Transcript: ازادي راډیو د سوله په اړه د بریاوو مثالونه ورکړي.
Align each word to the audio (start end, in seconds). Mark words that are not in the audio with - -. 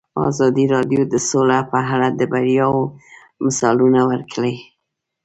ازادي 0.29 0.65
راډیو 0.73 1.01
د 1.13 1.15
سوله 1.29 1.59
په 1.71 1.77
اړه 1.93 2.07
د 2.19 2.21
بریاوو 2.31 2.83
مثالونه 3.45 4.01
ورکړي. 4.11 4.55